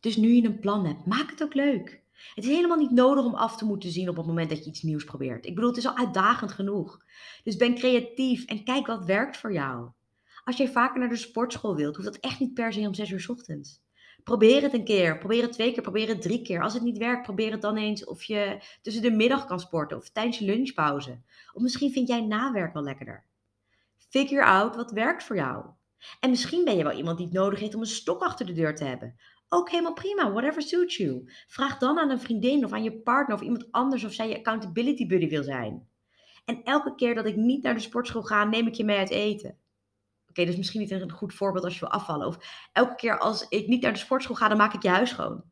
Dus 0.00 0.16
nu 0.16 0.28
je 0.28 0.44
een 0.44 0.58
plan 0.58 0.86
hebt, 0.86 1.06
maak 1.06 1.30
het 1.30 1.42
ook 1.42 1.54
leuk. 1.54 2.04
Het 2.34 2.44
is 2.44 2.50
helemaal 2.50 2.76
niet 2.76 2.90
nodig 2.90 3.24
om 3.24 3.34
af 3.34 3.56
te 3.56 3.64
moeten 3.64 3.90
zien 3.90 4.08
op 4.08 4.16
het 4.16 4.26
moment 4.26 4.48
dat 4.48 4.58
je 4.58 4.70
iets 4.70 4.82
nieuws 4.82 5.04
probeert. 5.04 5.46
Ik 5.46 5.54
bedoel, 5.54 5.70
het 5.70 5.78
is 5.78 5.86
al 5.86 5.96
uitdagend 5.96 6.52
genoeg. 6.52 6.98
Dus 7.42 7.56
ben 7.56 7.74
creatief 7.74 8.44
en 8.44 8.64
kijk 8.64 8.86
wat 8.86 9.04
werkt 9.04 9.36
voor 9.36 9.52
jou. 9.52 9.90
Als 10.44 10.56
jij 10.56 10.68
vaker 10.68 11.00
naar 11.00 11.08
de 11.08 11.16
sportschool 11.16 11.76
wilt, 11.76 11.96
hoeft 11.96 12.12
dat 12.12 12.20
echt 12.20 12.40
niet 12.40 12.54
per 12.54 12.72
se 12.72 12.80
om 12.80 12.94
6 12.94 13.10
uur 13.10 13.26
ochtends. 13.28 13.84
Probeer 14.24 14.62
het 14.62 14.72
een 14.72 14.84
keer, 14.84 15.18
probeer 15.18 15.42
het 15.42 15.52
twee 15.52 15.72
keer, 15.72 15.82
probeer 15.82 16.08
het 16.08 16.22
drie 16.22 16.42
keer. 16.42 16.62
Als 16.62 16.74
het 16.74 16.82
niet 16.82 16.98
werkt, 16.98 17.22
probeer 17.22 17.50
het 17.50 17.62
dan 17.62 17.76
eens 17.76 18.04
of 18.04 18.22
je 18.22 18.58
tussen 18.82 19.02
de 19.02 19.10
middag 19.10 19.46
kan 19.46 19.60
sporten 19.60 19.96
of 19.96 20.10
tijdens 20.10 20.38
je 20.38 20.44
lunchpauze. 20.44 21.20
Of 21.52 21.62
misschien 21.62 21.92
vind 21.92 22.08
jij 22.08 22.20
nawerk 22.20 22.72
wel 22.72 22.82
lekkerder. 22.82 23.24
Figure 24.08 24.44
out 24.44 24.76
wat 24.76 24.90
werkt 24.90 25.24
voor 25.24 25.36
jou. 25.36 25.64
En 26.20 26.30
misschien 26.30 26.64
ben 26.64 26.76
je 26.76 26.82
wel 26.82 26.96
iemand 26.96 27.16
die 27.16 27.26
het 27.26 27.34
nodig 27.34 27.60
heeft 27.60 27.74
om 27.74 27.80
een 27.80 27.86
stok 27.86 28.22
achter 28.22 28.46
de 28.46 28.52
deur 28.52 28.74
te 28.74 28.84
hebben. 28.84 29.16
Ook 29.48 29.70
helemaal 29.70 29.92
prima, 29.92 30.32
whatever 30.32 30.62
suits 30.62 30.96
you. 30.96 31.32
Vraag 31.46 31.78
dan 31.78 31.98
aan 31.98 32.10
een 32.10 32.20
vriendin 32.20 32.64
of 32.64 32.72
aan 32.72 32.82
je 32.82 32.92
partner 32.92 33.36
of 33.36 33.42
iemand 33.42 33.72
anders 33.72 34.04
of 34.04 34.12
zij 34.12 34.28
je 34.28 34.36
accountability 34.36 35.06
buddy 35.06 35.28
wil 35.28 35.42
zijn. 35.42 35.88
En 36.44 36.62
elke 36.62 36.94
keer 36.94 37.14
dat 37.14 37.26
ik 37.26 37.36
niet 37.36 37.62
naar 37.62 37.74
de 37.74 37.80
sportschool 37.80 38.22
ga, 38.22 38.44
neem 38.44 38.66
ik 38.66 38.74
je 38.74 38.84
mee 38.84 38.98
uit 38.98 39.10
eten. 39.10 39.58
Oké, 40.28 40.44
dus 40.44 40.56
misschien 40.56 40.80
niet 40.80 40.90
een 40.90 41.10
goed 41.10 41.34
voorbeeld 41.34 41.64
als 41.64 41.74
je 41.74 41.80
wil 41.80 41.90
afvallen. 41.90 42.26
Of 42.26 42.68
elke 42.72 42.94
keer 42.94 43.18
als 43.18 43.48
ik 43.48 43.66
niet 43.66 43.82
naar 43.82 43.92
de 43.92 43.98
sportschool 43.98 44.36
ga, 44.36 44.48
dan 44.48 44.56
maak 44.56 44.74
ik 44.74 44.82
je 44.82 44.88
huis 44.88 45.10
schoon. 45.10 45.44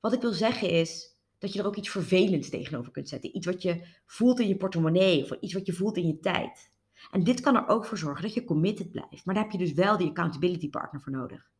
Wat 0.00 0.12
ik 0.12 0.20
wil 0.20 0.32
zeggen 0.32 0.70
is 0.70 1.18
dat 1.38 1.52
je 1.52 1.58
er 1.60 1.66
ook 1.66 1.76
iets 1.76 1.90
vervelends 1.90 2.48
tegenover 2.48 2.92
kunt 2.92 3.08
zetten. 3.08 3.36
Iets 3.36 3.46
wat 3.46 3.62
je 3.62 3.84
voelt 4.06 4.40
in 4.40 4.48
je 4.48 4.56
portemonnee 4.56 5.22
of 5.22 5.30
iets 5.40 5.52
wat 5.52 5.66
je 5.66 5.72
voelt 5.72 5.96
in 5.96 6.06
je 6.06 6.18
tijd. 6.18 6.70
En 7.10 7.24
dit 7.24 7.40
kan 7.40 7.56
er 7.56 7.68
ook 7.68 7.84
voor 7.84 7.98
zorgen 7.98 8.22
dat 8.22 8.34
je 8.34 8.44
committed 8.44 8.90
blijft. 8.90 9.24
Maar 9.24 9.34
daar 9.34 9.42
heb 9.44 9.52
je 9.52 9.58
dus 9.58 9.72
wel 9.72 9.96
die 9.96 10.08
accountability 10.08 10.70
partner 10.70 11.00
voor 11.00 11.12
nodig. 11.12 11.52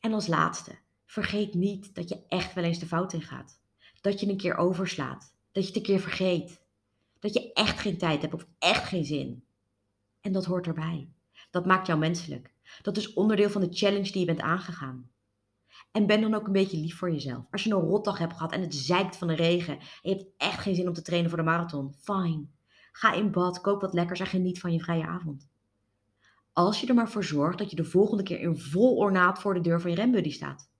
En 0.00 0.12
als 0.12 0.26
laatste, 0.26 0.78
vergeet 1.06 1.54
niet 1.54 1.94
dat 1.94 2.08
je 2.08 2.24
echt 2.28 2.54
wel 2.54 2.64
eens 2.64 2.78
de 2.78 2.86
fout 2.86 3.12
in 3.12 3.22
gaat. 3.22 3.60
Dat 4.00 4.20
je 4.20 4.28
een 4.28 4.36
keer 4.36 4.56
overslaat. 4.56 5.34
Dat 5.52 5.62
je 5.62 5.68
het 5.68 5.76
een 5.76 5.82
keer 5.82 6.00
vergeet. 6.00 6.60
Dat 7.18 7.34
je 7.34 7.52
echt 7.52 7.80
geen 7.80 7.98
tijd 7.98 8.22
hebt 8.22 8.34
of 8.34 8.46
echt 8.58 8.84
geen 8.84 9.04
zin. 9.04 9.44
En 10.20 10.32
dat 10.32 10.44
hoort 10.44 10.66
erbij. 10.66 11.08
Dat 11.50 11.66
maakt 11.66 11.86
jou 11.86 11.98
menselijk. 11.98 12.52
Dat 12.82 12.96
is 12.96 13.12
onderdeel 13.12 13.50
van 13.50 13.60
de 13.60 13.68
challenge 13.70 14.10
die 14.10 14.20
je 14.20 14.26
bent 14.26 14.40
aangegaan. 14.40 15.10
En 15.92 16.06
ben 16.06 16.20
dan 16.20 16.34
ook 16.34 16.46
een 16.46 16.52
beetje 16.52 16.76
lief 16.76 16.96
voor 16.96 17.12
jezelf. 17.12 17.44
Als 17.50 17.64
je 17.64 17.70
een 17.70 17.80
rotdag 17.80 18.18
hebt 18.18 18.32
gehad 18.32 18.52
en 18.52 18.60
het 18.60 18.74
zeikt 18.74 19.16
van 19.16 19.28
de 19.28 19.34
regen 19.34 19.78
en 19.78 19.86
je 20.02 20.10
hebt 20.10 20.26
echt 20.36 20.60
geen 20.60 20.74
zin 20.74 20.88
om 20.88 20.94
te 20.94 21.02
trainen 21.02 21.30
voor 21.30 21.38
de 21.38 21.44
marathon, 21.44 21.94
fine. 21.94 22.46
Ga 22.92 23.12
in 23.12 23.30
bad, 23.30 23.60
kook 23.60 23.80
wat 23.80 23.94
lekkers 23.94 24.20
en 24.20 24.26
geniet 24.26 24.60
van 24.60 24.72
je 24.72 24.80
vrije 24.80 25.06
avond. 25.06 25.48
Als 26.52 26.80
je 26.80 26.86
er 26.86 26.94
maar 26.94 27.10
voor 27.10 27.24
zorgt 27.24 27.58
dat 27.58 27.70
je 27.70 27.76
de 27.76 27.84
volgende 27.84 28.22
keer 28.22 28.40
in 28.40 28.58
vol 28.58 28.96
ornaat 28.96 29.38
voor 29.38 29.54
de 29.54 29.60
deur 29.60 29.80
van 29.80 29.90
je 29.90 29.96
rembuddy 29.96 30.30
staat. 30.30 30.70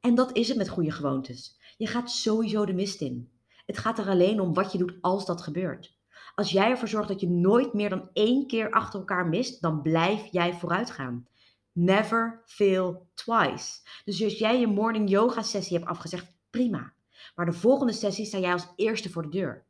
En 0.00 0.14
dat 0.14 0.36
is 0.36 0.48
het 0.48 0.56
met 0.56 0.68
goede 0.68 0.90
gewoontes. 0.90 1.60
Je 1.76 1.86
gaat 1.86 2.10
sowieso 2.10 2.64
de 2.64 2.74
mist 2.74 3.00
in. 3.00 3.30
Het 3.66 3.78
gaat 3.78 3.98
er 3.98 4.08
alleen 4.08 4.40
om 4.40 4.54
wat 4.54 4.72
je 4.72 4.78
doet 4.78 4.94
als 5.00 5.26
dat 5.26 5.42
gebeurt. 5.42 5.96
Als 6.34 6.50
jij 6.50 6.70
ervoor 6.70 6.88
zorgt 6.88 7.08
dat 7.08 7.20
je 7.20 7.28
nooit 7.28 7.72
meer 7.72 7.88
dan 7.88 8.10
één 8.12 8.46
keer 8.46 8.70
achter 8.70 8.98
elkaar 8.98 9.26
mist, 9.28 9.62
dan 9.62 9.82
blijf 9.82 10.32
jij 10.32 10.54
vooruit 10.54 10.90
gaan. 10.90 11.26
Never 11.72 12.42
fail 12.46 13.08
twice. 13.14 13.80
Dus 14.04 14.22
als 14.22 14.38
jij 14.38 14.60
je 14.60 14.66
morning 14.66 15.10
yoga 15.10 15.42
sessie 15.42 15.76
hebt 15.76 15.90
afgezegd, 15.90 16.32
prima. 16.50 16.92
Maar 17.34 17.46
de 17.46 17.52
volgende 17.52 17.92
sessie 17.92 18.24
sta 18.24 18.38
jij 18.38 18.52
als 18.52 18.72
eerste 18.76 19.10
voor 19.10 19.22
de 19.22 19.28
deur. 19.28 19.66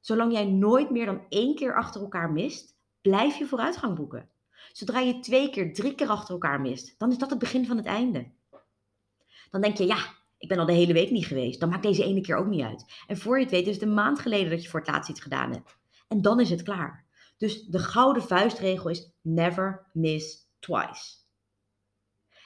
Zolang 0.00 0.32
jij 0.32 0.44
nooit 0.46 0.90
meer 0.90 1.06
dan 1.06 1.26
één 1.28 1.54
keer 1.54 1.74
achter 1.74 2.00
elkaar 2.00 2.32
mist, 2.32 2.78
blijf 3.00 3.36
je 3.36 3.46
vooruitgang 3.46 3.96
boeken. 3.96 4.28
Zodra 4.72 4.98
je 4.98 5.20
twee 5.20 5.50
keer, 5.50 5.74
drie 5.74 5.94
keer 5.94 6.08
achter 6.08 6.34
elkaar 6.34 6.60
mist, 6.60 6.98
dan 6.98 7.10
is 7.10 7.18
dat 7.18 7.30
het 7.30 7.38
begin 7.38 7.66
van 7.66 7.76
het 7.76 7.86
einde. 7.86 8.30
Dan 9.50 9.60
denk 9.60 9.76
je, 9.76 9.86
ja, 9.86 10.14
ik 10.38 10.48
ben 10.48 10.58
al 10.58 10.66
de 10.66 10.72
hele 10.72 10.92
week 10.92 11.10
niet 11.10 11.26
geweest. 11.26 11.60
Dan 11.60 11.68
maakt 11.68 11.82
deze 11.82 12.04
ene 12.04 12.20
keer 12.20 12.36
ook 12.36 12.46
niet 12.46 12.64
uit. 12.64 12.84
En 13.06 13.18
voor 13.18 13.36
je 13.36 13.42
het 13.42 13.52
weet 13.52 13.66
is 13.66 13.74
het 13.74 13.82
een 13.82 13.94
maand 13.94 14.18
geleden 14.18 14.50
dat 14.50 14.62
je 14.62 14.68
voor 14.68 14.80
het 14.80 14.88
laatst 14.88 15.10
iets 15.10 15.20
gedaan 15.20 15.52
hebt. 15.52 15.78
En 16.08 16.22
dan 16.22 16.40
is 16.40 16.50
het 16.50 16.62
klaar. 16.62 17.06
Dus 17.36 17.64
de 17.64 17.78
gouden 17.78 18.22
vuistregel 18.22 18.90
is 18.90 19.12
never 19.20 19.90
miss 19.92 20.48
twice. 20.58 21.18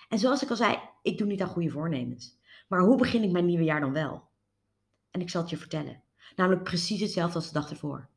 En 0.09 0.19
zoals 0.19 0.43
ik 0.43 0.51
al 0.51 0.57
zei, 0.57 0.79
ik 1.03 1.19
doe 1.19 1.27
niet 1.27 1.43
aan 1.43 1.49
goede 1.49 1.71
voornemens. 1.71 2.39
Maar 2.69 2.81
hoe 2.81 2.97
begin 2.97 3.23
ik 3.23 3.31
mijn 3.31 3.47
nieuwe 3.47 3.65
jaar 3.65 3.81
dan 3.81 3.93
wel? 3.93 4.29
En 5.11 5.21
ik 5.21 5.31
zal 5.31 5.41
het 5.41 5.51
je 5.51 5.57
vertellen. 5.57 6.03
Namelijk 6.37 6.63
precies 6.63 7.01
hetzelfde 7.01 7.35
als 7.35 7.47
de 7.47 7.53
dag 7.53 7.71
ervoor. 7.71 8.09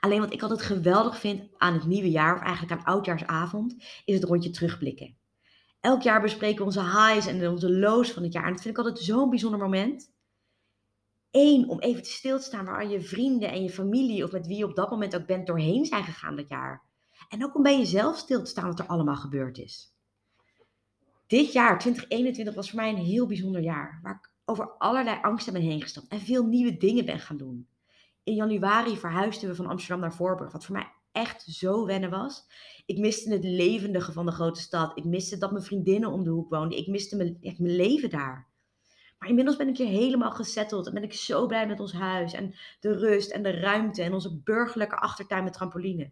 Alleen 0.00 0.20
wat 0.20 0.32
ik 0.32 0.42
altijd 0.42 0.62
geweldig 0.62 1.18
vind 1.18 1.48
aan 1.56 1.72
het 1.72 1.86
nieuwe 1.86 2.10
jaar, 2.10 2.34
of 2.34 2.42
eigenlijk 2.42 2.72
aan 2.72 2.86
oudjaarsavond, 2.86 3.74
is 4.04 4.14
het 4.14 4.24
rondje 4.24 4.50
terugblikken. 4.50 5.18
Elk 5.80 6.02
jaar 6.02 6.20
bespreken 6.20 6.58
we 6.58 6.64
onze 6.64 6.82
highs 6.82 7.26
en 7.26 7.48
onze 7.48 7.70
lows 7.70 8.12
van 8.12 8.22
het 8.22 8.32
jaar. 8.32 8.44
En 8.44 8.52
dat 8.52 8.62
vind 8.62 8.78
ik 8.78 8.84
altijd 8.84 9.04
zo'n 9.04 9.30
bijzonder 9.30 9.60
moment. 9.60 10.12
Eén, 11.30 11.68
om 11.68 11.78
even 11.78 12.02
te 12.02 12.10
stil 12.10 12.38
te 12.38 12.44
staan 12.44 12.64
waar 12.64 12.88
je 12.88 13.00
vrienden 13.00 13.50
en 13.50 13.62
je 13.62 13.70
familie, 13.70 14.24
of 14.24 14.32
met 14.32 14.46
wie 14.46 14.56
je 14.56 14.64
op 14.64 14.76
dat 14.76 14.90
moment 14.90 15.16
ook 15.16 15.26
bent, 15.26 15.46
doorheen 15.46 15.84
zijn 15.84 16.04
gegaan 16.04 16.36
dat 16.36 16.48
jaar. 16.48 16.82
En 17.28 17.44
ook 17.44 17.54
om 17.54 17.62
bij 17.62 17.78
jezelf 17.78 18.16
stil 18.16 18.42
te 18.42 18.50
staan 18.50 18.66
wat 18.66 18.78
er 18.78 18.86
allemaal 18.86 19.16
gebeurd 19.16 19.58
is. 19.58 19.94
Dit 21.26 21.52
jaar, 21.52 21.78
2021, 21.78 22.54
was 22.54 22.70
voor 22.70 22.80
mij 22.80 22.90
een 22.90 23.04
heel 23.04 23.26
bijzonder 23.26 23.62
jaar. 23.62 24.00
Waar 24.02 24.14
ik 24.14 24.30
over 24.44 24.70
allerlei 24.70 25.18
angsten 25.22 25.52
ben 25.52 25.62
heen 25.62 25.82
gestapt 25.82 26.08
en 26.08 26.20
veel 26.20 26.46
nieuwe 26.46 26.76
dingen 26.76 27.04
ben 27.04 27.18
gaan 27.18 27.36
doen. 27.36 27.68
In 28.22 28.34
januari 28.34 28.96
verhuisden 28.96 29.48
we 29.48 29.54
van 29.54 29.66
Amsterdam 29.66 30.00
naar 30.00 30.14
Voorburg, 30.14 30.52
wat 30.52 30.64
voor 30.64 30.76
mij 30.76 30.92
echt 31.12 31.42
zo 31.42 31.86
wennen 31.86 32.10
was. 32.10 32.46
Ik 32.86 32.98
miste 32.98 33.32
het 33.32 33.44
levendige 33.44 34.12
van 34.12 34.26
de 34.26 34.32
grote 34.32 34.60
stad. 34.60 34.98
Ik 34.98 35.04
miste 35.04 35.38
dat 35.38 35.50
mijn 35.50 35.64
vriendinnen 35.64 36.10
om 36.10 36.24
de 36.24 36.30
hoek 36.30 36.50
woonden. 36.50 36.78
Ik 36.78 36.86
miste 36.86 37.16
mijn, 37.16 37.38
echt 37.40 37.58
mijn 37.58 37.76
leven 37.76 38.10
daar. 38.10 38.48
Maar 39.18 39.28
inmiddels 39.28 39.56
ben 39.56 39.68
ik 39.68 39.76
hier 39.76 39.86
helemaal 39.86 40.30
gesetteld 40.30 40.86
en 40.86 40.94
ben 40.94 41.02
ik 41.02 41.12
zo 41.12 41.46
blij 41.46 41.66
met 41.66 41.80
ons 41.80 41.92
huis 41.92 42.32
en 42.32 42.54
de 42.80 42.92
rust 42.92 43.30
en 43.30 43.42
de 43.42 43.50
ruimte 43.50 44.02
en 44.02 44.12
onze 44.12 44.36
burgerlijke 44.36 44.96
achtertuin 44.96 45.44
met 45.44 45.52
trampoline. 45.52 46.10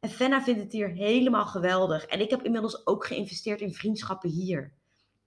En 0.00 0.10
Fenna 0.10 0.42
vindt 0.42 0.60
het 0.60 0.72
hier 0.72 0.88
helemaal 0.88 1.46
geweldig. 1.46 2.06
En 2.06 2.20
ik 2.20 2.30
heb 2.30 2.42
inmiddels 2.42 2.86
ook 2.86 3.06
geïnvesteerd 3.06 3.60
in 3.60 3.74
vriendschappen 3.74 4.30
hier. 4.30 4.72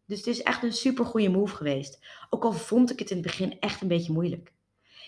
Dus 0.05 0.17
het 0.17 0.27
is 0.27 0.43
echt 0.43 0.63
een 0.63 0.73
super 0.73 1.05
goede 1.05 1.29
move 1.29 1.55
geweest. 1.55 2.05
Ook 2.29 2.43
al 2.43 2.53
vond 2.53 2.91
ik 2.91 2.99
het 2.99 3.09
in 3.09 3.17
het 3.17 3.25
begin 3.25 3.59
echt 3.59 3.81
een 3.81 3.87
beetje 3.87 4.13
moeilijk. 4.13 4.53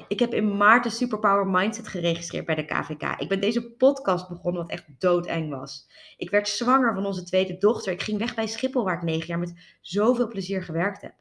Ik 0.07 0.19
heb 0.19 0.33
in 0.33 0.57
maart 0.57 0.83
de 0.83 0.89
Superpower 0.89 1.47
Mindset 1.47 1.87
geregistreerd 1.87 2.45
bij 2.45 2.55
de 2.55 2.65
KVK. 2.65 3.19
Ik 3.19 3.29
ben 3.29 3.41
deze 3.41 3.71
podcast 3.71 4.29
begonnen 4.29 4.61
wat 4.61 4.71
echt 4.71 4.85
doodeng 4.99 5.49
was. 5.49 5.89
Ik 6.17 6.29
werd 6.29 6.47
zwanger 6.47 6.93
van 6.93 7.05
onze 7.05 7.23
tweede 7.23 7.57
dochter. 7.57 7.91
Ik 7.91 8.01
ging 8.01 8.17
weg 8.17 8.35
bij 8.35 8.47
Schiphol 8.47 8.83
waar 8.83 8.95
ik 8.95 9.01
negen 9.01 9.27
jaar 9.27 9.39
met 9.39 9.77
zoveel 9.81 10.27
plezier 10.27 10.63
gewerkt 10.63 11.01
heb. 11.01 11.13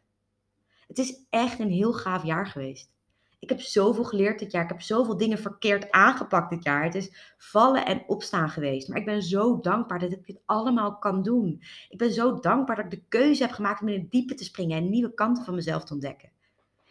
Het 0.86 0.98
is 0.98 1.26
echt 1.30 1.58
een 1.58 1.70
heel 1.70 1.92
gaaf 1.92 2.24
jaar 2.24 2.46
geweest. 2.46 2.92
Ik 3.38 3.48
heb 3.48 3.60
zoveel 3.60 4.04
geleerd 4.04 4.38
dit 4.38 4.52
jaar. 4.52 4.62
Ik 4.62 4.68
heb 4.68 4.80
zoveel 4.80 5.16
dingen 5.16 5.38
verkeerd 5.38 5.90
aangepakt 5.90 6.50
dit 6.50 6.64
jaar. 6.64 6.84
Het 6.84 6.94
is 6.94 7.34
vallen 7.38 7.86
en 7.86 8.02
opstaan 8.06 8.48
geweest. 8.48 8.88
Maar 8.88 8.98
ik 8.98 9.04
ben 9.04 9.22
zo 9.22 9.60
dankbaar 9.60 9.98
dat 9.98 10.12
ik 10.12 10.26
dit 10.26 10.40
allemaal 10.44 10.98
kan 10.98 11.22
doen. 11.22 11.62
Ik 11.88 11.98
ben 11.98 12.12
zo 12.12 12.40
dankbaar 12.40 12.76
dat 12.76 12.84
ik 12.84 12.90
de 12.90 13.04
keuze 13.08 13.42
heb 13.42 13.52
gemaakt 13.52 13.80
om 13.80 13.88
in 13.88 14.00
het 14.00 14.10
diepe 14.10 14.34
te 14.34 14.44
springen 14.44 14.78
en 14.78 14.90
nieuwe 14.90 15.14
kanten 15.14 15.44
van 15.44 15.54
mezelf 15.54 15.84
te 15.84 15.92
ontdekken. 15.92 16.33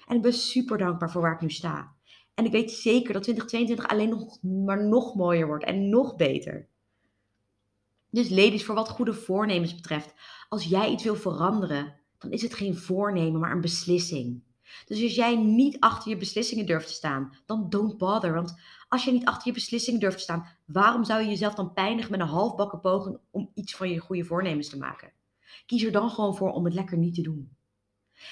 En 0.07 0.15
ik 0.15 0.21
ben 0.21 0.33
super 0.33 0.77
dankbaar 0.77 1.11
voor 1.11 1.21
waar 1.21 1.33
ik 1.33 1.41
nu 1.41 1.49
sta. 1.49 1.95
En 2.33 2.45
ik 2.45 2.51
weet 2.51 2.71
zeker 2.71 3.13
dat 3.13 3.23
2022 3.23 3.87
alleen 3.87 4.09
nog 4.09 4.41
maar 4.41 4.87
nog 4.87 5.15
mooier 5.15 5.47
wordt 5.47 5.63
en 5.63 5.89
nog 5.89 6.15
beter. 6.15 6.67
Dus 8.09 8.29
ladies, 8.29 8.65
voor 8.65 8.75
wat 8.75 8.89
goede 8.89 9.13
voornemens 9.13 9.75
betreft, 9.75 10.13
als 10.49 10.63
jij 10.63 10.91
iets 10.91 11.03
wil 11.03 11.15
veranderen, 11.15 11.95
dan 12.17 12.31
is 12.31 12.41
het 12.41 12.53
geen 12.53 12.77
voornemen, 12.77 13.39
maar 13.39 13.51
een 13.51 13.61
beslissing. 13.61 14.43
Dus 14.85 15.03
als 15.03 15.15
jij 15.15 15.35
niet 15.35 15.79
achter 15.79 16.09
je 16.09 16.17
beslissingen 16.17 16.65
durft 16.65 16.87
te 16.87 16.93
staan, 16.93 17.33
dan 17.45 17.69
don't 17.69 17.97
bother. 17.97 18.33
Want 18.33 18.59
als 18.87 19.03
je 19.03 19.11
niet 19.11 19.25
achter 19.25 19.47
je 19.47 19.53
beslissingen 19.53 19.99
durft 19.99 20.17
te 20.17 20.23
staan, 20.23 20.47
waarom 20.65 21.03
zou 21.03 21.21
je 21.21 21.27
jezelf 21.27 21.53
dan 21.53 21.73
pijnigen 21.73 22.11
met 22.11 22.19
een 22.19 22.27
halfbakken 22.27 22.79
poging 22.79 23.17
om 23.31 23.51
iets 23.53 23.75
van 23.75 23.89
je 23.89 23.99
goede 23.99 24.23
voornemens 24.23 24.69
te 24.69 24.77
maken? 24.77 25.11
Kies 25.65 25.83
er 25.83 25.91
dan 25.91 26.09
gewoon 26.09 26.35
voor 26.35 26.51
om 26.51 26.65
het 26.65 26.73
lekker 26.73 26.97
niet 26.97 27.15
te 27.15 27.21
doen. 27.21 27.55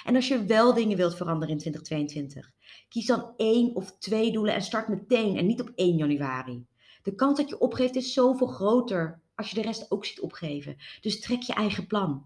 En 0.04 0.16
als 0.16 0.28
je 0.28 0.46
wel 0.46 0.74
dingen 0.74 0.98
wilt 0.98 1.16
veranderen 1.16 1.54
in 1.54 1.60
2022, 1.60 2.52
kies 2.90 3.06
dan 3.06 3.34
één 3.38 3.76
of 3.76 3.98
twee 3.98 4.32
doelen 4.32 4.54
en 4.54 4.62
start 4.62 4.88
meteen 4.88 5.38
en 5.38 5.46
niet 5.46 5.62
op 5.62 5.72
1 5.76 5.98
januari. 5.98 6.66
De 7.04 7.16
kans 7.16 7.38
dat 7.38 7.50
je 7.50 7.60
opgeeft 7.60 7.96
is 7.96 8.14
zoveel 8.14 8.48
groter 8.48 9.22
als 9.36 9.50
je 9.50 9.56
de 9.56 9.62
rest 9.62 9.92
ook 9.92 10.06
ziet 10.06 10.20
opgeven. 10.20 10.78
Dus 11.02 11.20
trek 11.20 11.42
je 11.42 11.54
eigen 11.54 11.88
plan. 11.88 12.26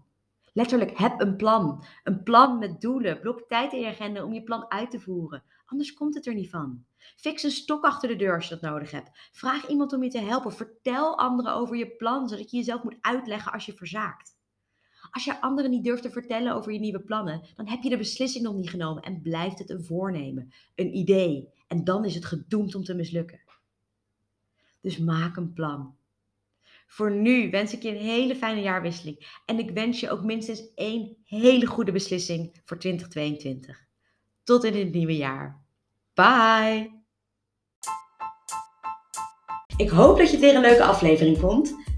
Letterlijk, 0.52 0.98
heb 0.98 1.20
een 1.20 1.36
plan. 1.36 1.84
Een 2.04 2.22
plan 2.22 2.58
met 2.58 2.80
doelen. 2.80 3.20
Blok 3.20 3.44
tijd 3.48 3.72
in 3.72 3.80
je 3.80 3.86
agenda 3.86 4.24
om 4.24 4.32
je 4.32 4.42
plan 4.42 4.70
uit 4.70 4.90
te 4.90 5.00
voeren. 5.00 5.42
Anders 5.66 5.94
komt 5.94 6.14
het 6.14 6.26
er 6.26 6.34
niet 6.34 6.50
van. 6.50 6.84
Fix 7.16 7.42
een 7.42 7.50
stok 7.50 7.84
achter 7.84 8.08
de 8.08 8.16
deur 8.16 8.34
als 8.34 8.48
je 8.48 8.58
dat 8.58 8.70
nodig 8.70 8.90
hebt. 8.90 9.10
Vraag 9.32 9.68
iemand 9.68 9.92
om 9.92 10.02
je 10.02 10.10
te 10.10 10.20
helpen. 10.20 10.52
Vertel 10.52 11.18
anderen 11.18 11.54
over 11.54 11.76
je 11.76 11.96
plan, 11.96 12.28
zodat 12.28 12.50
je 12.50 12.56
jezelf 12.56 12.82
moet 12.82 12.96
uitleggen 13.00 13.52
als 13.52 13.66
je 13.66 13.72
verzaakt. 13.72 14.35
Als 15.16 15.24
je 15.24 15.40
anderen 15.40 15.70
niet 15.70 15.84
durft 15.84 16.02
te 16.02 16.10
vertellen 16.10 16.54
over 16.54 16.72
je 16.72 16.78
nieuwe 16.78 17.00
plannen, 17.00 17.42
dan 17.54 17.68
heb 17.68 17.82
je 17.82 17.88
de 17.88 17.96
beslissing 17.96 18.44
nog 18.44 18.54
niet 18.54 18.70
genomen 18.70 19.02
en 19.02 19.22
blijft 19.22 19.58
het 19.58 19.70
een 19.70 19.84
voornemen, 19.84 20.52
een 20.74 20.96
idee. 20.96 21.48
En 21.66 21.84
dan 21.84 22.04
is 22.04 22.14
het 22.14 22.24
gedoemd 22.24 22.74
om 22.74 22.84
te 22.84 22.94
mislukken. 22.94 23.40
Dus 24.80 24.98
maak 24.98 25.36
een 25.36 25.52
plan. 25.52 25.96
Voor 26.86 27.10
nu 27.12 27.50
wens 27.50 27.72
ik 27.72 27.82
je 27.82 27.88
een 27.88 28.02
hele 28.02 28.36
fijne 28.36 28.60
jaarwisseling. 28.60 29.40
En 29.46 29.58
ik 29.58 29.70
wens 29.70 30.00
je 30.00 30.10
ook 30.10 30.24
minstens 30.24 30.74
één 30.74 31.16
hele 31.24 31.66
goede 31.66 31.92
beslissing 31.92 32.60
voor 32.64 32.78
2022. 32.78 33.86
Tot 34.44 34.64
in 34.64 34.76
het 34.76 34.92
nieuwe 34.92 35.16
jaar. 35.16 35.64
Bye! 36.14 36.90
Ik 39.76 39.88
hoop 39.88 40.18
dat 40.18 40.26
je 40.26 40.32
het 40.32 40.44
weer 40.44 40.54
een 40.54 40.60
leuke 40.60 40.84
aflevering 40.84 41.38
vond. 41.38 41.85